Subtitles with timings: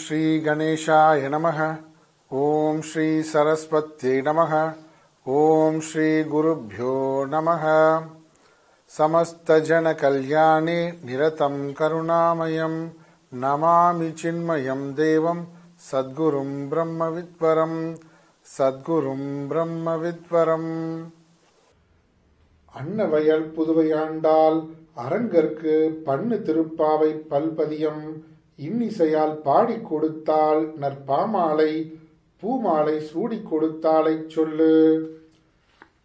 [0.00, 1.76] श्रीगणेशाय नमः
[2.30, 4.72] ॐ श्रीसरस्वत्यै नमः
[5.26, 7.64] ॐ श्रीगुरुभ्यो नमः
[8.90, 12.88] समस्तजनकल्याणे निरतं करुणामयं
[13.32, 15.44] नमामि चिन्मयं देवं
[15.90, 17.94] सद्गुरुं ब्रह्मविद्वरं
[18.46, 21.10] सद्गुरुं ब्रह्मविद्वरम्
[22.74, 24.58] அன்னவயல் புதுவையாண்டால்
[24.94, 28.29] அரங்கற்கு பண்ணு திருப்பாவை பல்பதியம்
[28.67, 31.71] இன்னிசையால் பாடிக் கொடுத்தால் நற்பாமாலை
[32.41, 34.73] பூமாலை சூடிக் கொடுத்தாலைச் சொல்லு.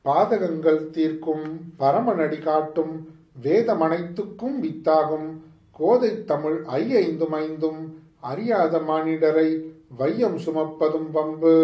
[0.05, 1.45] பாதகங்கள் தீர்க்கும்
[1.79, 2.95] பரமநடி காட்டும்
[3.43, 5.29] வேதமனைத்துக்கும் வித்தாகும்
[5.73, 7.81] கோதை தமிழ் ஐயைந்தும் ஐந்தும்
[8.21, 9.49] அறியாத மானிடரை
[9.97, 11.55] வையம் சுமப்பதும் பம்பு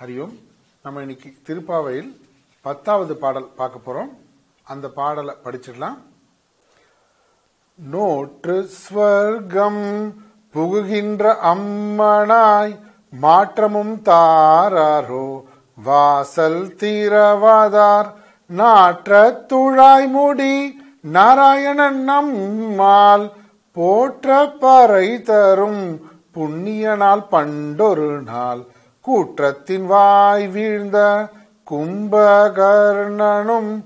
[0.00, 0.34] ஹரியோம்
[0.82, 2.12] நம்ம இன்னைக்கு திருப்பாவையில்
[2.60, 4.12] பத்தாவது பாடல் பார்க்க போறோம்.
[4.62, 5.98] அந்த பாடலை படிச்சிடலாம்.
[7.88, 10.12] நோற்று ஸ்வர்க்கம்
[10.54, 12.78] புகுகின்ற அம்மனாய்
[13.20, 15.44] மாற்றமும் தாராரோ
[15.84, 18.12] வாசல் தீரவாதார்
[18.46, 23.32] நாற்ற துழாய் முடி நாராயணன் நம்மால்
[23.72, 26.00] போற்ற பறை தரும்
[26.32, 28.66] புண்ணிய நாள் பண்டொரு நாள்.
[29.06, 31.28] கூற்றத்தின் வாய் வீழ்ந்த
[31.70, 33.84] கும்பகர்ணனும்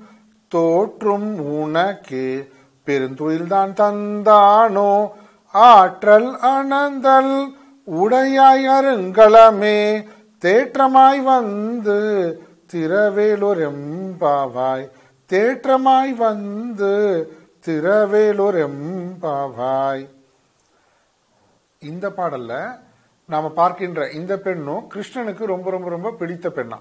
[0.49, 2.47] தோற்றும் உனக்கே
[2.87, 5.11] பெருந்துயில்தான் தந்தானோ?
[5.53, 7.55] ஆற்றல் அனந்தல்
[7.85, 10.09] உடையாய் அருங்கலமே
[10.41, 11.99] தேற்றமாய் வந்து
[12.73, 14.91] திரவேலூர் எம்பாவாய்
[15.29, 16.93] தேற்றமாய் வந்து
[17.67, 20.09] திரவேலூர் எம்பாவாய்
[21.79, 22.79] இந்த பாடல்ல
[23.27, 26.79] நாம பார்க்கின்ற இந்த பெண்ணும் கிருஷ்ணனுக்கு ரொம்ப ரொம்ப ரொம்ப பிடித்த பெண்ணா.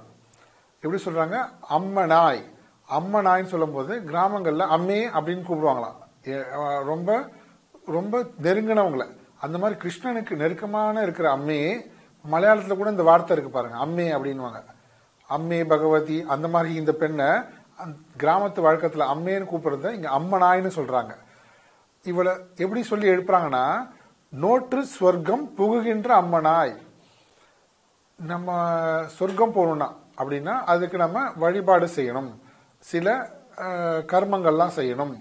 [0.82, 1.38] எப்படி சொல்றாங்க?
[1.70, 2.44] அம்மனாய்.
[2.90, 5.96] அம்மனாய்ன்னு சொல்லும்போது கிராமங்களில் அம்மே அப்படின்னு கூப்பிடுவாங்களாம்.
[6.28, 7.30] ஏ- ரொம்ப
[7.86, 9.08] ரொம்ப நெருங்கினவங்கள.
[9.40, 11.92] அந்த மாதிரி கிருஷ்ணனுக்கு நெருக்கமான இருக்கிற அம்மையே
[12.32, 14.64] மலையாளத்தில் கூட இந்த வார்த்தை இருக்கு பாருங்க அம்மே அப்படின்வாங்க
[15.30, 17.26] அம்மே பகவதி அந்த மாதிரி இந்த பெண்ணை
[18.20, 21.16] கிராமத்து வழக்கத்தில் அம்மேன்னு கூப்பிடுறத இங்க அம்மனாய்னு சொல்றாங்க.
[22.04, 23.88] இவளை எப்படி சொல்லி எழுப்புறாங்கன்னா
[24.30, 26.78] நோற்று ஸ்வர்க்கம் புகுகின்ற அம்மனாய்.
[28.16, 28.70] நம்ம
[29.08, 32.36] சொர்க்கம் போகணும்னா அப்படின்னா அதுக்கு நம்ம வழிபாடு செய்யணும்.
[32.92, 33.08] சில
[34.12, 35.14] கர்மங்கள்லாம் செய்யணும்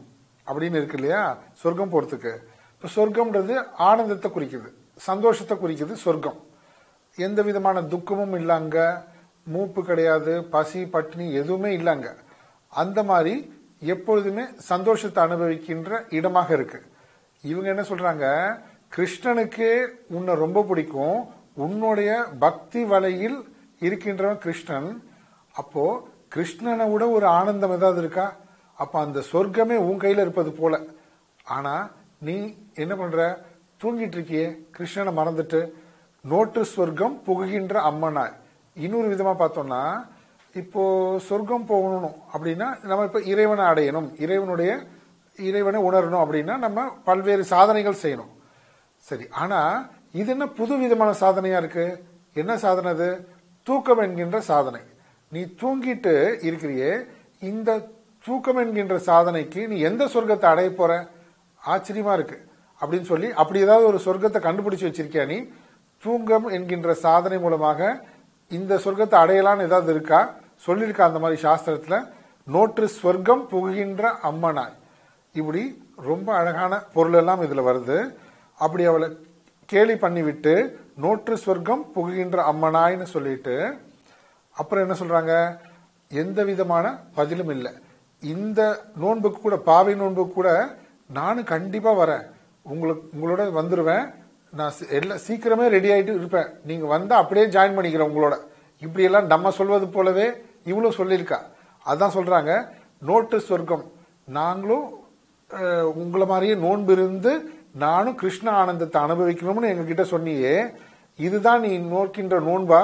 [0.47, 1.23] அப்படின்னு இருக்கு இல்லையா?
[1.63, 2.33] சொர்க்கம் போகிறதுக்கு
[2.75, 3.55] இப்போ சொர்க்கம்ன்றது
[3.89, 4.69] ஆனந்தத்தை குறிக்குது
[5.09, 6.39] சந்தோஷத்தை குறிக்குது சொர்க்கம்.
[7.19, 8.79] எந்த விதமான துக்கமும் இல்லாங்க
[9.53, 12.09] மூப்பு கிடையாது பசி பட்டினி எதுவுமே இல்லைங்க.
[12.73, 13.35] அந்த மாதிரி
[13.95, 16.81] எப்பொழுதுமே சந்தோஷத்தை அனுபவிக்கின்ற இடமாக இருக்கு.
[17.45, 18.27] இவங்க என்ன சொல்றாங்க?
[18.97, 19.69] கிருஷ்ணனுக்கு
[20.17, 21.19] உன்னை ரொம்ப பிடிக்கும்
[21.65, 22.11] உன்னுடைய
[22.45, 23.39] பக்தி வலையில்
[23.87, 24.91] இருக்கின்றவன் கிருஷ்ணன்.
[25.55, 25.85] அப்போ
[26.35, 28.35] கிருஷ்ணனை விட ஒரு ஆனந்தம் ஏதாவது இருக்கா?
[28.75, 30.81] அப்ப அந்த சொர்க்கமே உன் கையில இருப்பது போல.
[31.45, 33.45] ஆனா நீ என்ன பண்ற?
[33.83, 34.47] தூங்கிட்டு இருக்கியே.
[34.79, 35.73] கிருஷ்ணனை மறந்துட்டு
[36.21, 38.25] நோட்டு சொர்க்கம் புகுகின்ற அம்மனா
[38.75, 40.07] இன்னொரு விதமா பார்த்தோம்னா
[40.55, 40.83] இப்போ
[41.29, 44.21] சொர்க்கம் போகணும் அப்படின்னா நம்ம இப்ப இறைவனை அடையணும்.
[44.21, 44.81] இறைவனுடைய
[45.39, 48.33] இறைவனை உணரணும் அப்படின்னா நம்ம பல்வேறு சாதனைகள் செய்யணும்.
[48.99, 52.05] சரி ஆனா இது என்ன புது விதமான சாதனையா இருக்கு?
[52.35, 53.29] என்ன சாதனை அது?
[53.63, 54.81] தூக்கம் என்கின்ற சாதனை.
[55.33, 56.13] நீ தூங்கிட்டு
[56.49, 56.91] இருக்கிறியே
[57.41, 57.89] இந்த
[58.25, 61.09] தூக்கம் என்கின்ற சாதனைக்கு நீ எந்த சொர்க்கத்தை அடைய போற?
[61.63, 62.37] ஆச்சரியமா இருக்கு.
[62.81, 65.39] அப்படின்னு சொல்லி அப்படி ஏதாவது ஒரு சொர்க்கத்தை கண்டுபிடிச்சு வச்சிருக்கியா நீ?
[66.05, 67.81] தூங்கம் என்கின்ற சாதனை மூலமாக
[68.51, 70.35] இந்த சொர்க்கத்தை அடையலாம்னு ஏதாவது இருக்கா?
[70.67, 71.97] சொல்லியிருக்கா அந்த மாதிரி சாஸ்திரத்துல?
[72.45, 74.77] நோற்று ஸ்வர்க்கம் புகுகின்ற அம்மனாய்.
[75.33, 75.63] இப்படி
[75.97, 77.99] ரொம்ப அழகான பொருள் எல்லாம் இதுல வருது.
[78.59, 79.09] அப்படி அவளை
[79.65, 80.55] கேலி பண்ணிவிட்டு
[80.97, 83.57] நோற்று சொர்க்கம் புகுகின்ற அம்மனாய்னு சொல்லிட்டு
[84.61, 85.35] அப்புறம் என்ன சொல்றாங்க?
[86.23, 86.87] எந்த விதமான
[87.19, 87.73] பதிலும் இல்லை.
[88.23, 88.61] இந்த
[89.03, 90.51] நோன்புக்கு கூட பாவை நோன்புக்கு கூட
[91.19, 92.25] நானும் கண்டிப்பா வரேன்.
[92.73, 94.05] உங்களுக்கு உங்களோட வந்துருவேன்.
[94.59, 96.51] நான் எல்லாம் சீக்கிரமே ரெடி ஆயிட்டு இருப்பேன்.
[96.69, 98.37] நீங்க வந்தா அப்படியே ஜாயின் பண்ணிக்கிறேன் உங்களோட.
[98.85, 100.27] இப்படியெல்லாம் நம்ம சொல்வது போலவே
[100.71, 101.39] இவ்வளோ சொல்லியிருக்கா.
[101.87, 102.53] அதான் சொல்றாங்க
[103.09, 103.85] நோட்டு சொர்க்கம்.
[104.39, 104.87] நாங்களும்
[106.03, 107.33] உங்களை மாதிரியே நோன்பு இருந்து
[107.85, 110.55] நானும் கிருஷ்ண ஆனந்தத்தை அனுபவிக்கணும்னு எங்ககிட்ட சொன்னியே.
[111.27, 112.83] இதுதான் நீ நோக்கின்ற நோன்பா?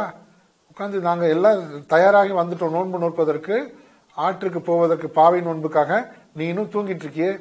[0.78, 1.60] உட்காந்து நாங்கள் எல்லாம்
[1.92, 3.56] தயாராகி வந்துட்டோம் நோன்பு நோற்பதற்கு.
[4.24, 5.92] ஆற்றுக்கு போவதற்கு பாவை நோன்புக்காக
[6.38, 7.32] நீ இன்னும் தூங்கிட்டு இருக்கியே.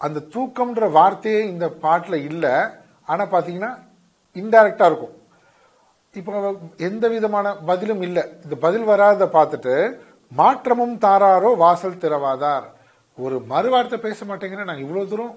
[0.00, 2.52] அந்த தூக்கம்ன்ற வார்த்தையே இந்த பாட்டில் இல்லை.
[3.10, 3.70] ஆனால் பார்த்தீங்கன்னா
[4.40, 5.14] இன்டைரக்டாக இருக்கும்.
[6.18, 6.52] இப்போ
[6.88, 8.24] எந்த விதமான பதிலும் இல்லை.
[8.44, 9.74] இந்த பதில் வராத பார்த்துட்டு
[10.40, 12.68] மாற்றமும் தாராரோ வாசல் திறவாதார்.
[13.18, 15.34] ஒரு மறுவார்த்தை பேச மாட்டேங்கிற நாங்கள் இவ்வளோ தூரம்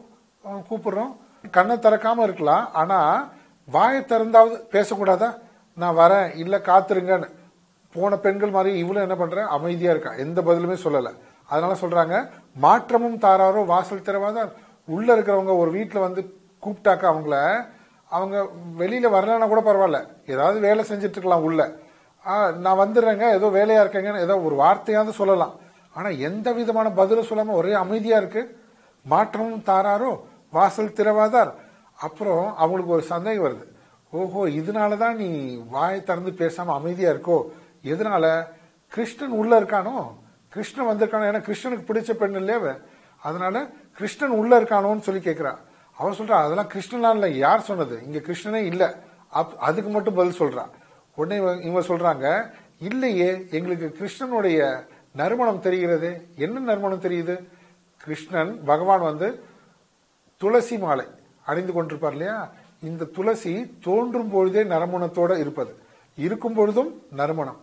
[0.69, 1.13] கூப்பிடுறோம்.
[1.57, 2.65] கண்ணை திறக்காமல் இருக்கலாம்.
[2.81, 3.27] ஆனால்
[3.75, 5.29] வாயை திறந்தாவது பேசக்கூடாதா?
[5.77, 7.27] நான் வரேன் இல்ல காத்துருங்கன்னு.
[7.95, 9.45] போன பெண்கள் மாதிரி இவளும் என்ன பண்ற?
[9.57, 10.11] அமைதியா இருக்கா?
[10.25, 11.09] எந்த பதிலுமே சொல்லல.
[11.51, 12.15] அதனால சொல்றாங்க
[12.55, 14.49] மாற்றமும் தாராரோ வாசல் திறவாதான்
[14.87, 16.21] உள்ள இருக்கிறவங்க ஒரு வீட்டுல வந்து
[16.63, 17.35] கூப்பிட்டாக்க அவங்கள
[18.11, 18.35] அவங்க
[18.79, 19.99] வெளியில வரலன்னா கூட பரவாயில்ல.
[20.33, 21.61] ஏதாவது வேலை செஞ்சுட்டு இருக்கலாம் உள்ள.
[22.65, 25.53] நான் வந்துடுறேங்க ஏதோ வேலையா இருக்கேங்கன்னு ஏதோ ஒரு வார்த்தையாவது சொல்லலாம்.
[25.93, 28.41] ஆனா எந்த விதமான பதிலும் சொல்லாம ஒரே அமைதியா இருக்கு?
[29.05, 30.11] மாற்றமும் தாராரோ
[30.51, 31.51] வாசல் திறவாதார்
[31.99, 33.65] அப்புறம் அவங்களுக்கு ஒரு சந்தேகம் வருது.
[34.11, 37.41] ஓஹோ இதனாலதான் நீ வாயை திறந்து பேசாம அமைதியா இருக்கோ?
[37.83, 38.47] எதனால?
[38.87, 40.15] கிருஷ்ணன் உள்ள இருக்கானோ?
[40.49, 41.31] கிருஷ்ணன் வந்திருக்கானோ?
[41.31, 42.77] ஏன்னா கிருஷ்ணனுக்கு பிடிச்ச பெண் இல்லையா
[43.21, 45.55] அதனால கிருஷ்ணன் உள்ள இருக்கானோன்னு சொல்லி கேக்குறா.
[45.97, 47.29] அவன் சொல்றா அதெல்லாம் கிருஷ்ணன்லாம் இல்ல.
[47.29, 48.03] யார் சொன்னது?
[48.03, 48.97] இங்க கிருஷ்ணனே இல்ல.
[49.33, 50.69] அப்- அதுக்கு மட்டும் பதில் சொல்றா.
[51.15, 56.27] உடனே இவங்க சொல்றாங்க இல்லையே எங்களுக்கு கிருஷ்ணனுடைய நறுமணம் தெரிகிறது.
[56.35, 57.47] என்ன நறுமணம் தெரியுது?
[57.97, 59.43] கிருஷ்ணன் பகவான் வந்து
[60.37, 61.05] துளசி மாலை
[61.45, 62.51] அணிந்து கொண்டிருப்பார் இல்லையா?
[62.83, 65.75] இந்த துளசி தோன்றும் பொழுதே நறுமணத்தோட இருப்பது.
[66.17, 67.57] இருக்கும் பொழுதும் நறுமணம்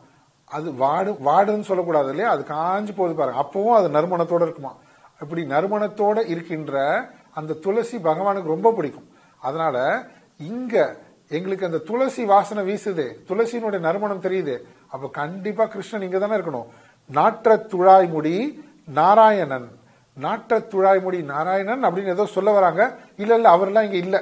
[0.45, 2.31] அது வாடு வாடுன்னு சொல்லக்கூடாது இல்லையா?
[2.31, 3.41] அது காஞ்சு போகுது பாருங்க.
[3.41, 4.75] அப்பவும் அது நறுமணத்தோட இருக்குமா?
[5.21, 9.09] இப்படி நறுமணத்தோட இருக்கின்ற அந்த துளசி பகவானுக்கு ரொம்ப பிடிக்கும்.
[9.39, 10.07] அதனால
[10.39, 10.97] இங்க
[11.29, 13.13] எங்களுக்கு அந்த துளசி வாசனை வீசுது.
[13.29, 14.59] துளசியினுடைய நறுமணம் தெரியுது.
[14.89, 16.67] அப்ப கண்டிப்பா கிருஷ்ணன் இங்க தானே இருக்கணும்.
[17.07, 19.69] நாற்ற துழாய்முடி நாராயணன்.
[20.15, 22.99] நாற்ற துழாய்முடி நாராயணன் அப்படின்னு ஏதோ சொல்ல வராங்க.
[23.17, 24.21] இல்ல இல்ல அவர்லாம் இங்க இல்லை.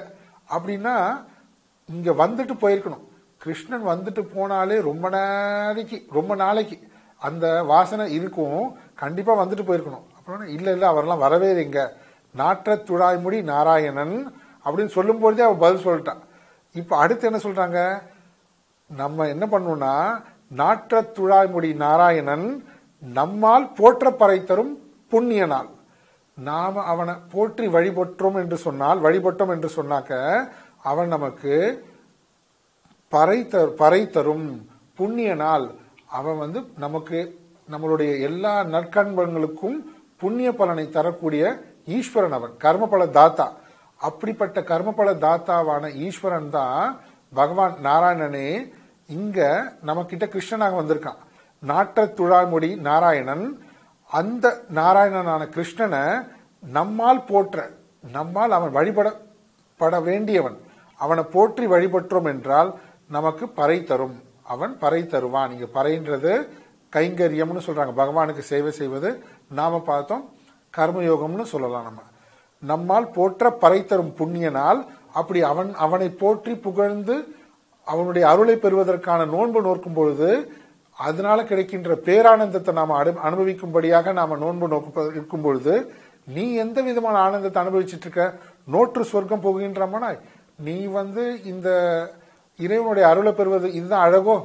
[0.56, 0.94] அப்படின்னா
[1.86, 3.04] இங்க வந்துட்டு போயிருக்கணும்.
[3.38, 6.76] கிருஷ்ணன் வந்துட்டு போனாலே ரொம்ப நாளைக்கு ரொம்ப நாளைக்கு
[7.18, 8.76] அந்த வாசனை இருக்கும்.
[8.94, 10.06] கண்டிப்பா வந்துட்டு போயிருக்கணும்.
[10.16, 11.82] அப்புறம் இல்ல இல்ல அவரெல்லாம் வரவே இல்லைங்க
[12.36, 14.34] நாற்ற துழாய்முடி நாராயணன்
[14.64, 16.20] அப்படின்னு சொல்லும் பொழுதே அவ பதில் சொல்லிட்டான்.
[16.72, 18.02] இப்ப அடுத்து என்ன சொல்றாங்க?
[18.96, 19.94] நம்ம என்ன பண்ணணும்னா
[20.56, 22.46] நாற்ற துழாய்முடி நாராயணன்
[23.00, 24.72] நம்மால் போற்ற பறை தரும்
[25.08, 25.68] புண்ணிய நாள்
[26.42, 30.42] நாம் அவனை போற்றி வழிபட்டோம் என்று சொன்னால் வழிபட்டோம் என்று சொன்னாக்க
[30.82, 31.84] அவன் நமக்கு
[33.08, 34.68] பறை தரு- பறை தரும்.
[34.94, 35.70] புண்ணிய நாள்
[36.06, 37.40] அவன் வந்து நமக்கு
[37.70, 39.76] நம்மளுடைய எல்லா நற்கண்பங்களுக்கும்
[40.16, 43.52] புண்ணிய பலனை தரக்கூடிய ஈஸ்வரன் அவன் கர்மபல தாத்தா.
[43.96, 47.00] அப்படிப்பட்ட கர்மபல தாத்தாவான ஈஸ்வரன் தான்
[47.34, 48.72] பகவான் நாராயணனே.
[49.06, 51.16] இங்க நம்ம கிட்ட கிருஷ்ணனாக வந்திருக்கான்.
[51.66, 53.66] நாட்ட துழாமுடி நாராயணன்
[54.18, 54.46] அந்த
[54.78, 56.02] நாராயணனான கிருஷ்ணனை
[56.62, 57.64] நம்மால் போற்ற
[58.16, 60.56] நம்மால் அவன் வழிபடப்பட வேண்டியவன்.
[61.00, 62.70] அவனை போற்றி வழிபற்றோம் என்றால்
[63.08, 64.16] நமக்கு பறை தரும்.
[64.54, 65.52] அவன் பறை தருவான்.
[65.54, 66.32] இங்க பறைன்றது
[66.92, 67.92] கைங்கரியம்னு சொல்றாங்க.
[68.00, 69.10] பகவானுக்கு சேவை செய்வது
[69.58, 70.24] நாம பார்த்தோம்
[70.74, 72.00] கர்மயோகம்னு சொல்லலாம் நம்ம.
[72.62, 74.80] நம்மால் போற்ற பறை தரும் புண்ணியனால்
[75.18, 77.14] அப்படி அவன் அவனை போற்றி புகழ்ந்து
[77.86, 80.28] அவனுடைய அருளை பெறுவதற்கான நோன்பு நோக்கும் பொழுது
[80.98, 85.74] அதனால கிடைக்கின்ற பேரானந்தத்தை நாம் அனு- அனுபவிக்கும்படியாக நாம நோன்பு நோக்க இருக்கும் பொழுது
[86.28, 88.24] நீ எந்த விதமான ஆனந்தத்தை அனுபவிச்சிட்டு இருக்க
[88.68, 90.18] நோற்று சொர்க்கம் போகின்றமனாய்
[90.60, 91.22] நீ வந்து
[91.52, 91.68] இந்த
[92.60, 94.36] இறைவனுடைய அருளை பெறுவது இதுதான் அழகோ?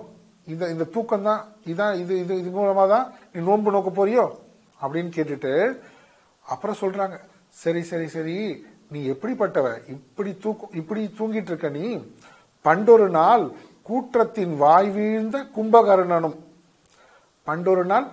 [0.47, 4.25] இந்த இந்த தூக்கம் தான் இதான் இது இது இது மூலமா தான் நீ நோன்பு நோக்க போறியோ?
[4.79, 5.53] அப்படின்னு கேட்டுட்டு
[6.45, 7.15] அப்புறம் சொல்றாங்க
[7.55, 8.37] சரி சரி சரி
[8.91, 9.67] நீ எப்படிப்பட்டவ?
[9.95, 11.87] இப்படி தூக்கம் இப்படி தூங்கிட்டு இருக்க நீ?
[12.65, 13.43] பண்டொரு நாள்
[13.87, 16.37] கூற்றத்தின் வாய் வீழ்ந்த கும்பகர்ணனும்.
[17.47, 18.07] பண்டொரு நாள்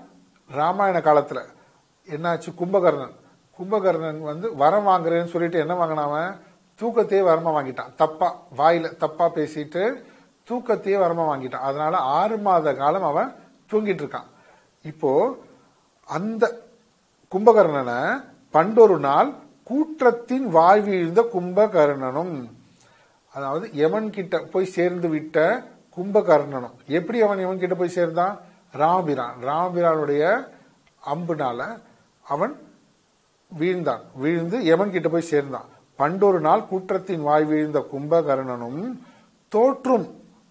[0.51, 1.43] ராமாயண காலத்தில்.
[2.09, 3.15] என்னாச்சு கும்பகர்ணன்?
[3.59, 6.31] கும்பகர்ணன் வந்து வரம் வாங்குறேன்னு சொல்லிட்டு என்ன வாங்கினாவன்
[6.81, 7.95] தூக்கத்தையே வரமா வாங்கிட்டான்.
[7.97, 8.29] தப்பா
[8.59, 9.83] வாயில தப்பா பேசிட்டு
[10.49, 11.67] தூக்கத்தையே வரமா வாங்கிட்டான்.
[11.69, 13.35] அதனால ஆறு மாத காலம் அவன்
[13.73, 14.31] தூங்கிட்டு இருக்கான்
[14.83, 15.11] இப்போ
[16.09, 16.45] அந்த
[17.33, 19.31] கும்பகர்ணனை பண்டொரு நாள்
[19.69, 22.35] கூற்றத்தின் வாய் வீழ்ந்த கும்பகர்ணனும்
[23.37, 25.39] அதாவது யமன் கிட்ட போய் சேர்ந்து விட்ட
[25.97, 26.77] கும்பகர்ணனும்.
[26.99, 28.35] எப்படி அவன் யமன் கிட்ட போய் சேர்ந்தான்?
[28.83, 30.23] ராமபிரான் ராமபிரானுடைய
[31.03, 31.61] அம்புனால
[32.25, 32.55] அவன்
[33.51, 34.05] வீழ்ந்தான்.
[34.23, 35.69] வீழ்ந்து யமன் கிட்ட போய் சேர்ந்தான்?
[35.99, 38.81] பண்டொரு நாள் கூற்றத்தின் வாய் வீழ்ந்த கும்பகர்ணனும்
[39.53, 40.07] தோற்றும்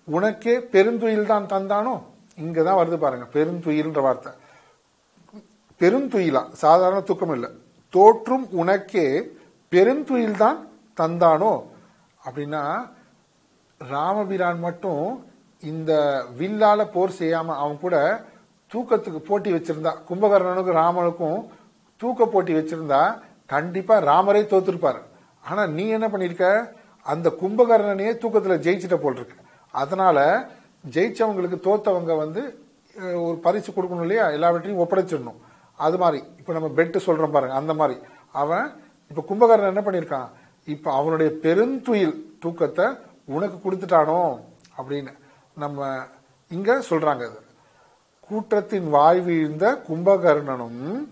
[0.08, 1.96] உனக்கே பெருந்துயில் தான் தந்தானோ?
[2.44, 4.32] இங்கதான் வருது பாருங்க பெருந்துயில்ன்ற வார்த்தை.
[5.82, 7.50] பெருந்துயிலா சாதாரண தூக்கம் இல்லை
[7.94, 9.06] தோற்றும் உனக்கே
[9.72, 10.60] பெருந்துயில் தான்
[11.00, 11.54] தந்தானோ?
[12.26, 12.64] அப்படின்னா
[13.82, 15.06] ராமபிரான் மட்டும்
[15.64, 15.92] இந்த
[16.40, 17.98] வில்லால போர் செய்யாம அவன் கூட
[18.72, 21.42] தூக்கத்துக்கு போட்டி வச்சிருந்தா கும்பகர்ணனுக்கும் ராமனுக்கும்
[22.02, 23.02] தூக்க போட்டி வச்சிருந்தா
[23.46, 25.02] கண்டிப்பா ராமரே தோத்துருப்பாரு.
[25.44, 26.48] ஆனா நீ என்ன பண்ணிருக்க?
[27.06, 29.38] அந்த கும்பகர்ணனையே தூக்கத்துல ஜெயிச்சிட்ட போல் இருக்கு
[29.74, 30.18] அதனால
[30.96, 32.42] ஜெயிச்சவங்களுக்கு தோத்தவங்க வந்து
[33.26, 34.26] ஒரு பரிசு கொடுக்கணும் இல்லையா?
[34.30, 35.40] எல்லாவற்றையும் ஒப்படைச்சிடணும்.
[35.80, 36.20] அது மாதிரி.
[36.40, 37.96] இப்ப நம்ம பெட்டு சொல்றோம் பாருங்க அந்த மாதிரி.
[38.42, 38.66] அவன்
[39.12, 40.28] இப்ப கும்பகர்ணன் என்ன பண்ணிருக்கான்?
[40.66, 42.86] இப்ப அவனுடைய பெருந்துயில் தூக்கத்தை
[43.26, 44.40] உனக்கு கொடுத்துட்டானோ
[44.78, 45.14] அப்படின்னு
[45.56, 45.98] நம்ம
[46.50, 47.42] இங்க சொல்றாங்க அது.
[48.30, 51.08] கூற்றத்தின் வாய் வீழ்ந்த கும்பகர்ணனும்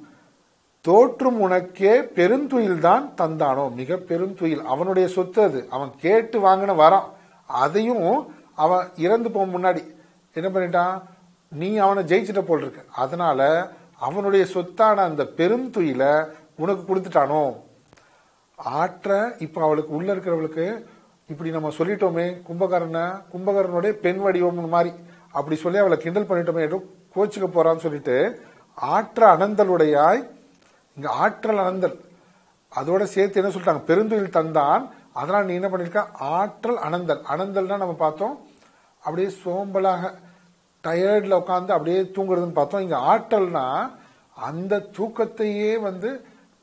[0.81, 3.74] தோற்றும் உனக்கே பெருந்துயில் தான் தந்தானோ.
[3.74, 4.63] மிக பெருந்துயில்.
[4.63, 5.67] அவனுடைய சொத்து அது.
[5.70, 7.13] அவன் கேட்டு வாங்கின வரம்.
[7.48, 9.96] அதையும் அவன் இறந்து போக முன்னாடி.
[10.34, 11.01] என்ன பண்ணிட்டான்?
[11.50, 12.86] நீ அவனை ஜெயிச்சிட்ட போல் இருக்கு.
[12.93, 16.25] அதனால அவனுடைய சொத்தான அந்த பெருந்துயில
[16.58, 17.55] உனக்கு கொடுத்துட்டானோ.
[18.75, 20.65] ஆற்ற இப்ப அவளுக்கு உள்ள இருக்கிறவளுக்கு
[21.30, 24.91] இப்படி நம்ம சொல்லிட்டோமே கும்பகரனை கும்பகரனுடைய பெண் வடிவம் மாதிரி
[25.32, 26.65] அப்படி சொல்லி அவளை கிண்டல் பண்ணிட்டோமே
[27.15, 28.15] கோச்சுக்க போறான்னு சொல்லிட்டு
[28.77, 30.22] ஆற்ற அனந்தலுடையாய்
[30.98, 31.98] இங்க ஆற்றல் அனந்தல்
[32.72, 36.01] அதோட சேர்த்து என்ன சொல்லிட்டாங்க பெருந்துயில் தந்தான் அதனால நீ என்ன பண்ணிருக்க
[36.34, 38.36] ஆற்றல் அனந்தல் அனந்தல்னா நம்ம பார்த்தோம்
[39.03, 40.12] அப்படியே சோம்பலாக
[40.84, 43.65] டயர்டில் உட்காந்து அப்படியே தூங்குறதுன்னு பார்த்தோம் இங்கே ஆற்றல்னா
[44.38, 46.10] அந்த தூக்கத்தையே வந்து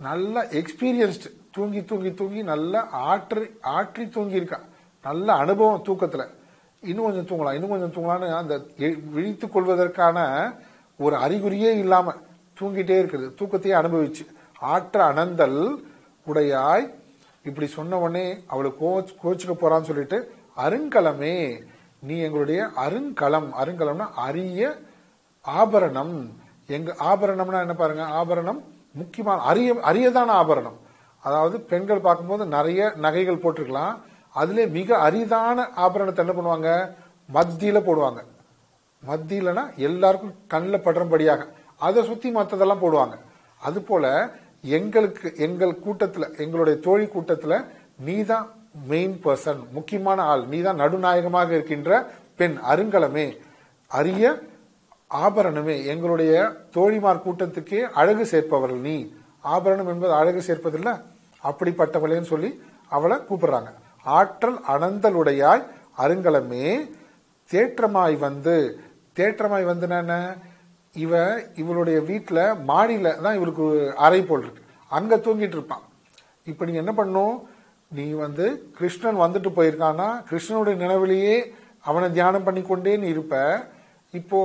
[0.01, 4.61] நல்லா எக்ஸ்பீரியன்ஸ்டு தூங்கி தூங்கி தூங்கி நல்லா ஆற்றி ஆற்றி தூங்கி இருக்கா
[5.03, 6.27] நல்ல அனுபவம் தூக்கத்துல.
[6.81, 10.53] இன்னும் கொஞ்சம் தூங்கலாம் இன்னும் கொஞ்சம் தூங்கலாம்னு அந்த எ- கொள்வதற்கான
[10.99, 12.15] ஒரு அறிகுறியே இல்லாம
[12.61, 13.33] தூங்கிட்டே இருக்குது.
[13.39, 14.27] தூக்கத்தையே அனுபவிச்சு.
[14.59, 15.75] ஆற்ற அனந்தல்
[16.27, 16.95] உடையாய்.
[17.45, 21.65] இப்படி சொன்ன உடனே அவளை கோச் கோச்சுக்க போறான்னு சொல்லிட்டு அருங்கலமே
[21.99, 23.49] நீ எங்களுடைய அருங்கலம்.
[23.61, 24.79] அருங்கலம்னா அரிய
[25.43, 26.41] ஆபரணம்.
[26.67, 28.63] எங்க ஆபரணம்னா என்ன பாருங்க ஆபரணம்
[28.93, 30.87] முக்கியமான அரிய அரியதான ஆபரணம்.
[31.21, 33.95] அதாவது பெண்கள் பார்க்கும்போது நிறைய நகைகள் போட்டிருக்கலாம்.
[34.29, 36.91] அதுல மிக அரிதான ஆபரணத்தை என்ன பண்ணுவாங்க?
[37.35, 38.21] மத்தியில போடுவாங்க.
[39.07, 41.49] மத்தியிலனா எல்லாருக்கும் கண்ணில் படுறபடியாக.
[41.79, 43.17] அதை சுத்தி மற்றதெல்லாம் போடுவாங்க.
[43.61, 44.31] அது போல
[44.63, 47.65] எங்களுக்கு எங்கள் கூட்டத்தில் எங்களுடைய தோழி கூட்டத்தில்
[48.05, 48.49] நீதான்
[48.87, 53.39] மெயின் பர்சன் முக்கியமான ஆள் நீதான் நடுநாயகமாக இருக்கின்ற பெண் அருங்கலமே.
[53.87, 54.41] அரிய
[55.11, 55.85] ஆபரணமே.
[55.85, 56.33] எங்களுடைய
[56.75, 59.17] தோழிமார் கூட்டத்துக்கே அழகு சேர்ப்பவர்கள் நீ.
[59.55, 60.91] ஆபரணம் என்பது அழகு சேர்ப்பதில்ல.
[61.49, 62.51] அப்படிப்பட்டவளேன்னு சொல்லி
[62.97, 63.71] அவளை கூப்பிடுறாங்க.
[64.19, 65.65] ஆற்றல் அனந்தலுடையாய்
[66.05, 66.67] அருங்கலமே
[67.51, 68.57] தேற்றமாய் வந்து.
[69.19, 70.15] தேற்றமாய் வந்து என்ன?
[71.05, 71.13] இவ
[71.63, 73.65] இவளுடைய வீட்டில் மாடியில் தான் இவளுக்கு
[74.07, 74.63] அறை போல் இருக்கு.
[74.97, 75.85] அங்கே தூங்கிட்டு இருப்பான்
[76.51, 77.35] இப்போ நீங்கள் என்ன பண்ணும்?
[77.97, 78.47] நீ வந்து
[78.79, 81.37] கிருஷ்ணன் வந்துட்டு போயிருக்கானா கிருஷ்ணனுடைய நினைவிலேயே
[81.89, 83.35] அவனை தியானம் பண்ணி கொண்டே நீ இருப்ப.
[84.19, 84.39] இப்போ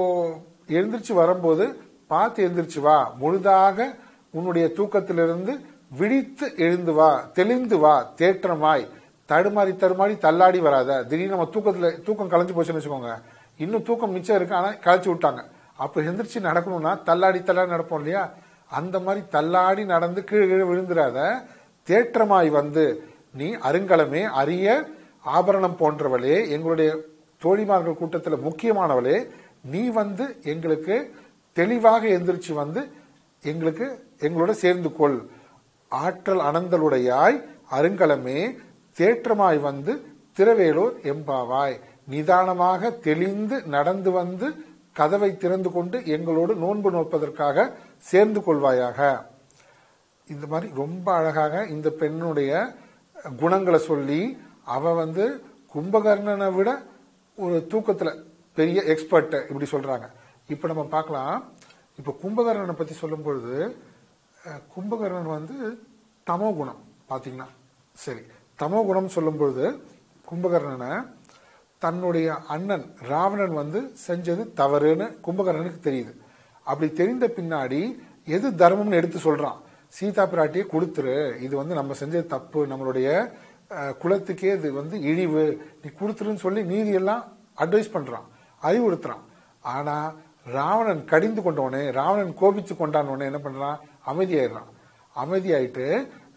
[0.77, 1.65] எழுந்திரிச்சு வரும்போது
[2.12, 2.98] பார்த்து எழுந்திருச்சு வா.
[3.22, 3.88] முழுதாக
[4.37, 5.53] உன்னுடைய தூக்கத்திலிருந்து
[5.99, 8.85] விழித்து எழுந்து வா தெளிந்து வா தேற்றமாய்
[9.29, 10.91] தடுமாறி தடுமாறி தள்ளாடி வராத.
[11.09, 13.11] திடீர்னு நம்ம தூக்கத்துல தூக்கம் கலைஞ்சு போச்சுன்னு வச்சுக்கோங்க.
[13.63, 15.41] இன்னும் தூக்கம் மிச்சம் இருக்கு ஆனா கலைச்சு விட்டாங்க.
[15.83, 18.23] அப்ப எந்திரிச்சு நடக்கணும்னா தள்ளாடி தள்ளாடி நடப்போம் இல்லையா?
[18.79, 21.17] அந்த மாதிரி தள்ளாடி நடந்து கீழே கீழே விழுந்துடாத
[21.87, 22.83] தேற்றமாய் வந்து
[23.39, 24.67] நீ அருங்கலமே அரிய
[25.37, 26.89] ஆபரணம் போன்றவளே எங்களுடைய
[27.41, 29.17] தோழிமார்கள் கூட்டத்தில் முக்கியமானவளே
[29.73, 30.95] நீ வந்து எங்களுக்கு
[31.57, 32.81] தெளிவாக எந்திரிச்சு வந்து
[33.43, 33.85] எங்களுக்கு
[34.25, 35.17] எங்களோட சேர்ந்து கொள்
[35.91, 37.37] ஆற்றல் அனந்தலுடையாய்
[37.77, 38.39] அருங்கலமே
[38.99, 39.93] தேற்றமாய் வந்து
[40.37, 41.75] திரவேலூர் எம்பாவாய்.
[42.13, 44.47] நிதானமாக தெளிந்து நடந்து வந்து
[44.99, 47.67] கதவை திறந்து கொண்டு எங்களோடு நோன்பு நோப்பதற்காக
[48.09, 48.99] சேர்ந்து கொள்வாயாக
[50.27, 52.51] இந்த மாதிரி ரொம்ப அழகாக இந்த பெண்ணுடைய
[53.39, 54.21] குணங்களை சொல்லி
[54.75, 55.23] அவ வந்து
[55.73, 56.69] கும்பகர்ணனை விட
[57.37, 58.09] ஒரு தூக்கத்துல
[58.57, 60.05] பெரிய எக்ஸ்பர்ட் இப்படி சொல்றாங்க.
[60.53, 61.35] இப்ப நம்ம பார்க்கலாம்.
[61.99, 63.55] இப்ப கும்பகர்ணனை பத்தி சொல்லும் பொழுது
[64.73, 65.55] கும்பகர்ணன் வந்து
[66.29, 67.47] தமோ குணம் பார்த்தீங்கன்னா
[67.95, 68.23] சரி
[68.62, 69.65] தமோ குணம் சொல்லும்பொழுது
[70.29, 70.93] கும்பகர்ணனை
[71.81, 76.13] தன்னுடைய அண்ணன் ராவணன் வந்து செஞ்சது தவறுன்னு கும்பகர்ணனுக்கு தெரியுது.
[76.67, 77.81] அப்படி தெரிந்த பின்னாடி
[78.35, 79.57] எது தர்மம்னு எடுத்து சொல்றான்?
[79.93, 83.07] சீதா பிராட்டியை கொடுத்துரு இது வந்து நம்ம செஞ்சது தப்பு நம்மளுடைய
[84.01, 85.43] குலத்துக்கே இது வந்து இழிவு
[85.81, 87.23] நீ கொடுத்துருன்னு சொல்லி நீதியெல்லாம்
[87.63, 88.27] அட்வைஸ் பண்றான்
[88.62, 89.23] அறிவுறுத்துறான்.
[89.75, 89.95] ஆனா
[90.57, 93.77] ராவணன் கடிந்து கொண்டவனே ராவணன் கோபிச்சு கொண்டானவனே என்ன பண்றான்?
[94.12, 94.69] அமைதியாயிடுறான்.
[95.15, 95.86] அமைதியாயிட்டு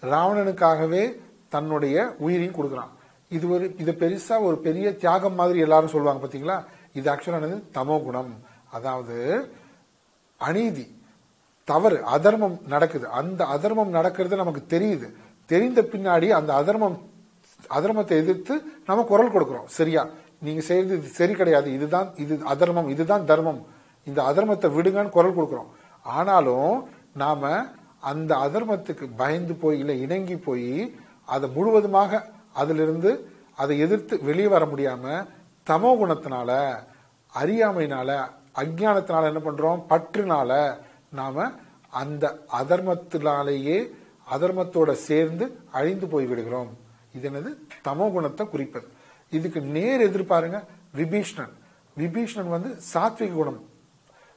[0.03, 1.05] ராவணனுக்காகவே
[1.49, 2.93] தன்னுடைய உயிரையும் கொடுக்குறான்.
[3.29, 6.65] இது ஒரு இது பெருசா ஒரு பெரிய தியாகம் மாதிரி எல்லாரும் சொல்லுவாங்க பாத்தீங்களா?
[6.99, 8.33] இது ஆக்சுவலானது தமோ குணம்.
[8.77, 9.17] அதாவது
[10.37, 10.87] அநீதி
[11.65, 13.07] தவறு அதர்மம் நடக்குது.
[13.21, 15.09] அந்த அதர்மம் நடக்கிறது நமக்கு தெரியுது.
[15.47, 16.97] தெரிந்த பின்னாடி அந்த அதர்மம்
[17.79, 18.55] அதர்மத்தை எதிர்த்து
[18.87, 19.69] நம்ம குரல் கொடுக்குறோம்.
[19.79, 20.03] சரியா?
[20.47, 21.69] நீங்க செய்யறது இது சரி கிடையாது.
[21.73, 23.61] இதுதான் இது அதர்மம் இதுதான் தர்மம்.
[24.05, 25.71] இந்த அதர்மத்தை விடுங்கன்னு குரல் கொடுக்குறோம்.
[26.03, 27.65] ஆனாலும் நாம
[28.01, 30.95] அந்த அதர்மத்துக்கு பயந்து போய் இல்லை இணங்கி போய்
[31.25, 32.21] அதை முழுவதுமாக
[32.53, 33.11] அதிலிருந்து
[33.57, 35.05] அதை எதிர்த்து வெளியே வர முடியாம
[35.67, 36.51] தமோ குணத்தினால
[37.35, 38.11] அறியாமையினால
[38.55, 39.81] அஜானத்தினால என்ன பண்றோம்?
[39.89, 40.51] பற்றுனால
[41.11, 41.51] நாம
[41.91, 43.79] அந்த அதர்மத்தினாலேயே
[44.31, 46.71] அதர்மத்தோட சேர்ந்து அழிந்து போய் விடுகிறோம்.
[47.15, 47.51] இது என்னது?
[47.89, 48.87] தமோ குணத்தை குறிப்பது.
[49.31, 50.59] இதுக்கு நேர் எதிர்பாருங்க
[50.97, 51.55] விபீஷ்ணன்.
[51.99, 53.61] விபீஷ்ணன் வந்து சாத்விக குணம்.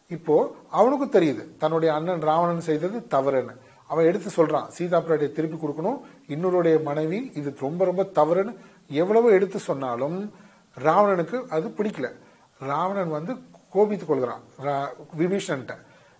[0.09, 3.55] இப்போ அவனுக்கும் தெரியுது தன்னுடைய அண்ணன் ராவணன் செய்தது தவறுன்னு.
[3.87, 8.55] அவன் எடுத்து சொல்றான் சீதா பிராட்டியை திருப்பி கொடுக்கணும் இன்னொருடைய மனைவி இது ரொம்ப ரொம்ப தவறுன்னு
[8.89, 10.33] எவ்வளவு எடுத்து சொன்னாலும்
[10.83, 12.11] ராவணனுக்கு அது பிடிக்கல.
[12.59, 13.35] ராவணன் வந்து
[13.71, 14.89] கோபித்துக் கொள்கிறான் ரா-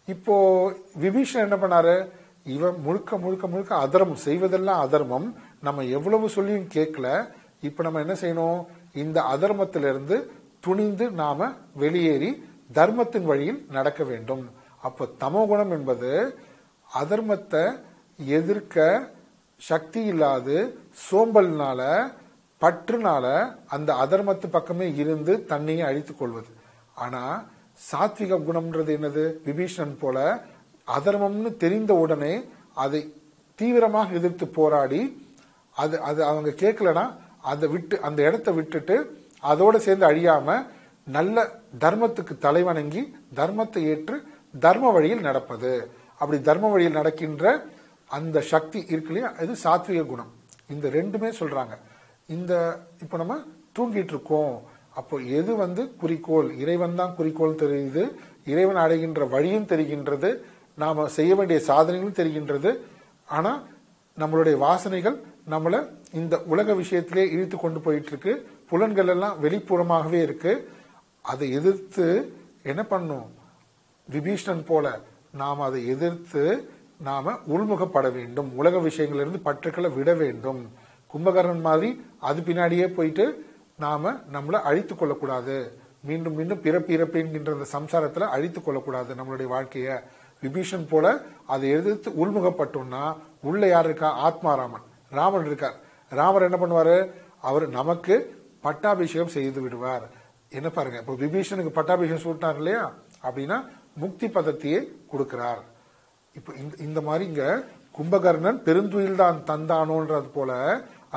[0.05, 0.69] இப்போ
[1.01, 2.10] விபீஷன் என்ன பண்ணாரு?
[2.43, 5.36] இவன் முழுக்க முழுக்க முழுக்க அதர்மம் செய்வதெல்லாம் அதர்மம்.
[5.62, 7.29] நம்ம எவ்வளவு சொல்லியும் கேட்கல.
[7.62, 8.65] இப்ப நம்ம என்ன செய்யணும்?
[8.98, 10.24] இந்த அதர்மத்திலிருந்து
[10.60, 14.44] துணிந்து நாம வெளியேறி தர்மத்தின் வழியில் நடக்க வேண்டும்.
[14.88, 16.12] அப்ப தமோகுணம் என்பது
[16.90, 17.64] அதர்மத்தை
[18.20, 18.78] எதிர்க்க
[19.62, 20.58] சக்தி இல்லாது
[21.06, 21.82] சோம்பல்னால
[22.62, 23.26] பற்றுனால
[23.76, 26.50] அந்த அதர்மத்து பக்கமே இருந்து தன்னையே அழித்துக் கொள்வது.
[27.04, 27.24] ஆனா
[27.90, 29.24] சாத்விக குணம்ன்றது என்னது?
[29.48, 30.18] விபீஷணன் போல
[30.88, 32.34] அதர்மம்னு தெரிந்த உடனே
[32.84, 33.02] அதை
[33.60, 35.02] தீவிரமாக எதிர்த்து போராடி
[35.76, 37.06] அது அது அவங்க கேட்கலனா
[37.52, 38.96] அதை விட்டு அந்த இடத்த விட்டுட்டு
[39.44, 40.58] அதோட சேர்ந்து அழியாம
[41.03, 44.22] நல்ல தர்மத்துக்கு தலைவணங்கி தர்மத்தை ஏற்று
[44.60, 45.91] தர்ம வழியில் நடப்பது.
[46.20, 47.65] அப்படி தர்ம வழியில் நடக்கின்ற
[48.08, 49.36] அந்த சக்தி இருக்கு இல்லையா?
[49.39, 50.32] இது சாத்விக குணம்.
[50.70, 51.77] இந்த ரெண்டுமே சொல்றாங்க.
[52.27, 53.38] இந்த இப்போ நம்ம
[53.79, 54.62] தூங்கிட்டு இருக்கோம்.
[54.96, 56.58] அப்போ எது வந்து குறிக்கோள்?
[56.58, 58.12] இறைவன் தான் குறிக்கோள் தெரியுது.
[58.46, 60.38] இறைவன் அடைகின்ற வழியும் தெரிகின்றது.
[60.75, 62.77] நாம செய்ய வேண்டிய சாதனைகளும் தெரிகின்றது.
[63.27, 63.63] ஆனா
[64.20, 68.50] நம்மளுடைய வாசனைகள் நம்மளை இந்த உலக விஷயத்திலே இழுத்து கொண்டு போயிட்டு இருக்கு.
[68.70, 70.77] புலன்கள் எல்லாம் வெளிப்புறமாகவே இருக்கு.
[71.29, 72.33] அதை எதிர்த்து
[72.63, 73.33] என்ன பண்ணும்?
[74.12, 75.00] விபீஷணன் போல
[75.31, 78.57] நாம் அதை எதிர்த்து நாம உள்முகப்பட வேண்டும்.
[78.57, 80.71] உலக விஷயங்களிலிருந்து பற்றுக்களை விட வேண்டும்.
[81.07, 83.45] கும்பகர்ணன் மாதிரி அது பின்னாடியே போயிட்டு
[83.77, 85.77] நாம நம்மளை அழித்துக் கொள்ளக்கூடாது.
[86.03, 90.00] மீண்டும் மீண்டும் பிறப்பு இறப்புங்கின்ற அந்த சம்சாரத்துல அழித்துக் கொள்ளக்கூடாது நம்மளுடைய வாழ்க்கைய.
[90.41, 94.12] விபீஷன் போல அதை எதிர்த்து உள்முகப்பட்டோம்னா உள்ள யார் இருக்கா?
[94.12, 94.81] ஆத்மாராமன்.
[95.09, 95.75] ராமன் இருக்கார்.
[96.09, 97.12] ராமர் என்ன பண்ணுவாரு?
[97.41, 100.19] அவர் நமக்கு பட்டாபிஷேகம் செய்து விடுவார்.
[100.58, 102.84] என்ன பாருங்க இப்போ விபீஷனுக்கு பட்டாபிஷேகம் சூட்டினார் இல்லையா?
[103.25, 103.58] அப்படின்னா
[104.03, 104.79] முக்தி பதத்தையே
[105.12, 105.62] கொடுக்கிறார்.
[106.36, 107.44] இப்ப இந்த இந்த மாதிரி இங்க
[107.98, 110.51] கும்பகர்ணன் பெருந்துயில் தான் தந்தானோன்றது போல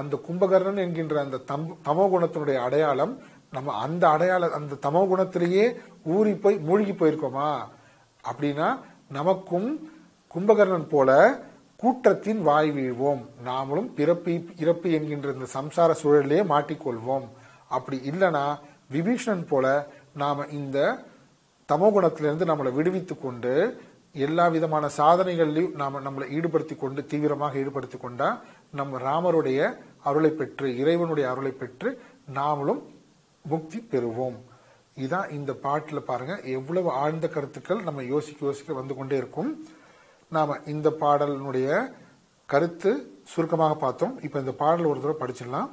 [0.00, 3.14] அந்த கும்பகர்ணன் என்கின்ற அந்த தம் தமோ குணத்தினுடைய அடையாளம்
[3.52, 5.64] நம்ம அந்த அடையாள அந்த தமோ குணத்திலேயே
[6.14, 7.50] ஊறி போய் மூழ்கி போயிருக்கோமா?
[8.24, 8.68] அப்படின்னா
[9.18, 9.68] நமக்கும்
[10.34, 11.10] கும்பகர்ணன் போல
[11.82, 13.22] கூட்டத்தின் வாய் வீழ்வோம்.
[13.48, 17.26] நாமளும் பிறப்பு இறப்பு என்கின்ற இந்த சம்சார சூழலிலே மாட்டிக்கொள்வோம்.
[17.76, 18.44] அப்படி இல்லைன்னா
[18.94, 19.66] விபீஷணன் போல
[20.22, 20.78] நாம இந்த
[21.68, 23.52] தமோகுணத்திலிருந்து நம்மளை விடுவித்து கொண்டு
[24.24, 28.28] எல்லா விதமான சாதனைகள்லையும் நாம நம்மளை ஈடுபடுத்தி கொண்டு தீவிரமாக ஈடுபடுத்தி கொண்டா
[28.80, 29.60] நம்ம ராமருடைய
[30.08, 31.90] அருளை பெற்று இறைவனுடைய அருளை பெற்று
[32.38, 32.82] நாமளும்
[33.44, 34.36] முக்தி பெறுவோம்.
[35.04, 36.34] இதான் இந்த பாட்டில் பாருங்க.
[36.56, 39.50] எவ்வளவு ஆழ்ந்த கருத்துக்கள் நம்ம யோசிக்க யோசிக்க வந்து கொண்டே இருக்கும்.
[40.28, 41.68] நாம இந்த பாடலினுடைய
[42.52, 42.90] கருத்து
[43.32, 44.14] சுருக்கமாக பார்த்தோம்.
[44.26, 45.70] இப்ப இந்த பாடல் ஒரு தடவை படிச்சிடலாம்.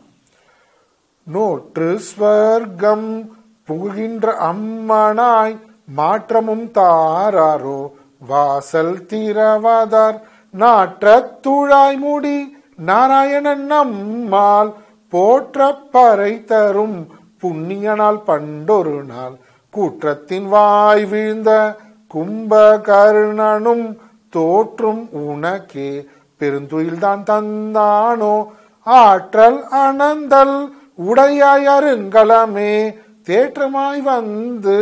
[1.32, 3.30] நோற்று ஸ்வர்க்கம்
[3.68, 7.92] புகுகின்ற அம்மனாய் மாற்றமும் தாராரோ
[8.28, 10.20] வாசல் திரவதார்
[10.52, 11.06] நாற்ற
[11.42, 12.38] துழாய் முடி
[12.76, 14.74] நாராயணன் நம்மால்
[15.10, 17.08] போற்ற பறை தரும்
[17.42, 19.36] புண்ணியனால் பண்டொரு நாள்.
[19.78, 21.76] கூற்றத்தின் வாய் வீழ்ந்த
[22.14, 23.98] கும்பகர்ணனும்
[24.30, 26.06] தோற்றும் உனக்கே.
[26.40, 28.36] பெருந்துயில்தான் தந்தானோ
[28.84, 30.58] ஆற்றல் அனந்தல்
[31.08, 32.74] உடையாய் அருங்கலமே
[33.28, 34.78] தேற்றமாய் வந்து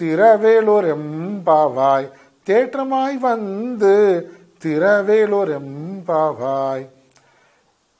[0.00, 2.06] திரவேலோர் எம்பாவாய்
[2.46, 3.94] தேற்றமாய் வந்து
[4.64, 6.86] திரவேலோர் எம்பாவாய்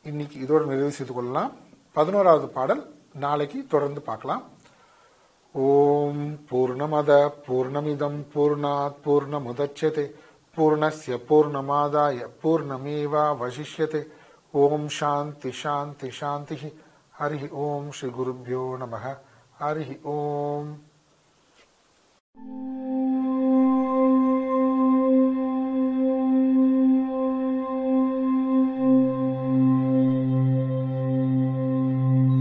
[0.09, 1.53] இன்னைக்கு இதோட நிறைவு செய்து கொள்ளலாம்.
[1.93, 2.83] பதினோராவது பாடல்
[3.25, 4.43] நாளைக்கு தொடர்ந்து பார்க்கலாம்.
[5.55, 7.11] ஓம் பூர்ணமத
[7.47, 10.07] பூர்ணமிதம் பூர்ணாத் பூர்ணமுதட்சதே
[10.57, 14.03] பூர்ணஸ்ய பூர்ணமாதாய பூர்ணமேவா வசிஷ்யதே.
[14.51, 16.57] ஓம் சாந்தி சாந்தி சாந்தி
[17.23, 18.95] హరి ఓం శ్రీ గురుభ్యో నమ
[19.61, 20.65] హరి ఓం